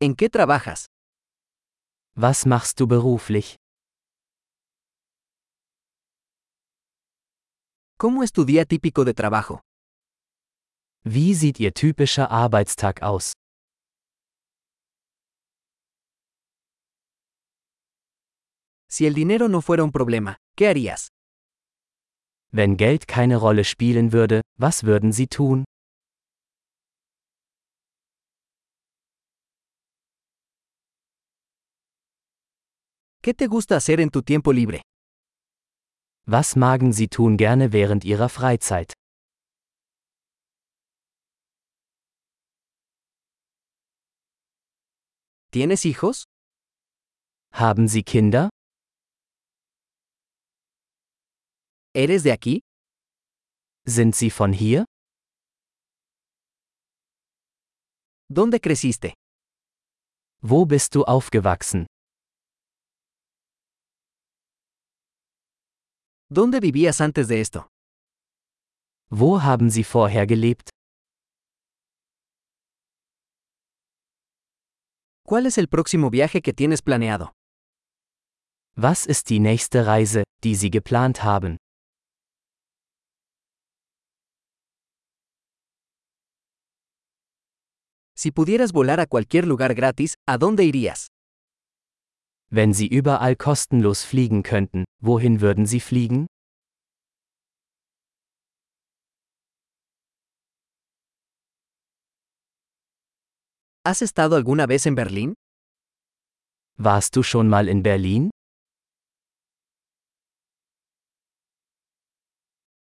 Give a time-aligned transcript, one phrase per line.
[0.00, 0.86] ¿En qué trabajas?
[2.14, 3.56] Was machst du beruflich?
[7.98, 9.60] ¿Cómo es tu día típico de trabajo?
[11.04, 13.32] Wie sieht Ihr typischer Arbeitstag aus?
[18.88, 21.08] Si el dinero no fuera un problema, ¿qué harías?
[22.52, 25.64] Wenn Geld keine Rolle spielen würde, was würden Sie tun?
[33.20, 34.80] ¿Qué te gusta hacer en tu tiempo libre?
[36.26, 38.92] Was magen Sie tun gerne während Ihrer Freizeit?
[45.50, 46.24] ¿Tienes hijos?
[47.52, 48.50] Haben Sie Kinder?
[51.94, 52.60] ¿Eres de aquí?
[53.84, 54.84] Sind Sie von hier?
[58.30, 59.14] ¿Dónde creciste?
[60.40, 61.86] Wo bist du aufgewachsen?
[66.30, 67.70] ¿Dónde vivías antes de esto?
[69.10, 70.68] Wo haben Sie vorher gelebt?
[75.24, 77.32] ¿Cuál es el próximo viaje que tienes planeado?
[78.76, 81.56] Was ist die nächste Reise, die Sie geplant haben?
[88.14, 91.06] Si pudieras volar a cualquier lugar gratis, ¿a dónde irías?
[92.50, 96.26] Wenn Sie überall kostenlos fliegen könnten, wohin würden Sie fliegen?
[103.84, 105.34] ¿Has estado alguna vez en Berlín?
[106.78, 108.30] Warst du schon mal in Berlin?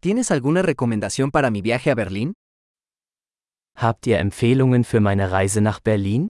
[0.00, 2.32] ¿Tienes alguna recomendación para mi viaje a Berlín?
[3.76, 6.26] Habt ihr Empfehlungen für meine Reise nach Berlin?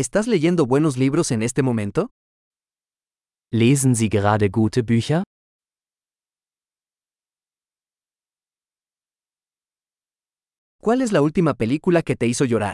[0.00, 2.08] ¿Estás leyendo buenos libros en este momento?
[3.52, 5.24] Lesen Sie gerade gute Bücher?
[10.80, 12.72] ¿Cuál es la última película que te hizo llorar?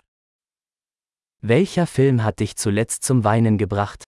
[1.42, 4.04] Welcher Film hat dich zuletzt zum Weinen gebracht?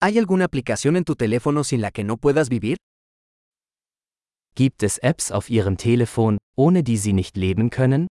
[0.00, 2.76] ¿Hay alguna aplicación en tu teléfono sin la que no puedas vivir?
[4.54, 8.06] Gibt es Apps auf Ihrem Telefon, ohne die Sie nicht leben können?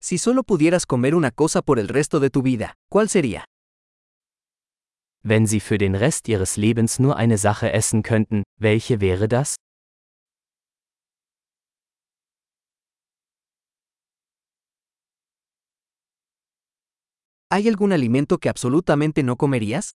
[0.00, 3.44] Si solo pudieras comer una cosa por el resto de tu vida, ¿cuál sería?
[5.24, 9.56] Wenn Sie für den Rest Ihres Lebens nur eine Sache essen könnten, welche wäre das?
[17.54, 19.92] ¿Hay algún alimento que absolutamente no comerías?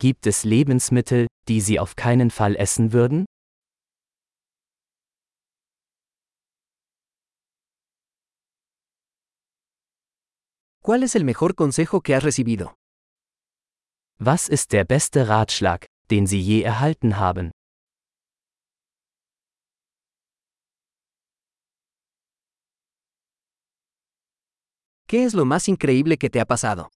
[0.00, 3.24] Gibt es Lebensmittel, die Sie auf keinen Fall essen würden?
[10.82, 12.74] ¿Cuál es el mejor consejo que has recibido?
[14.18, 17.52] Was ist der beste Ratschlag, den Sie je erhalten haben?
[25.10, 26.90] ¿Qué es lo más increíble que te ha pasado?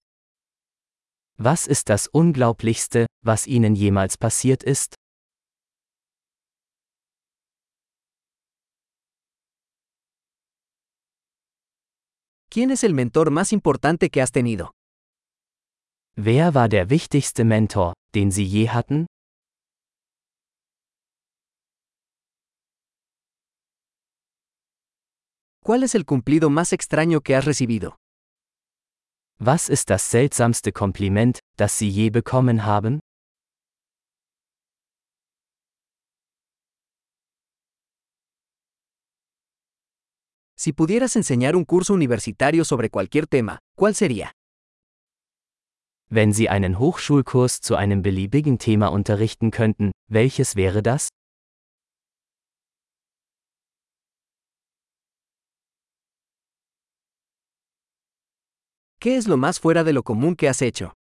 [1.39, 4.93] Was ist das Unglaublichste, was Ihnen jemals passiert ist?
[12.51, 14.73] ¿Quién es el mentor más importante que has tenido?
[16.15, 19.07] Wer war der wichtigste Mentor, den Sie je hatten?
[25.63, 28.02] ¿Cuál es el cumplido más extraño que has recibido?
[29.45, 33.01] Was ist das seltsamste Kompliment, das Sie je bekommen haben?
[40.55, 44.31] Si pudieras enseñar un curso universitario sobre cualquier tema, ¿cuál sería?
[46.09, 51.09] Wenn Sie einen Hochschulkurs zu einem beliebigen Thema unterrichten könnten, welches wäre das?
[59.03, 60.93] ¿Qué es lo más fuera de lo común que has hecho?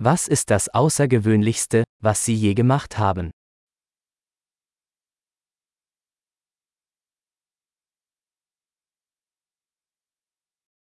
[0.00, 3.30] Was ist das Außergewöhnlichste, was Sie je gemacht haben?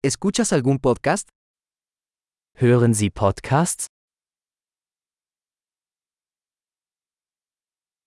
[0.03, 1.29] ¿Escuchas algún podcast?
[2.57, 3.87] Hören Sie Podcasts?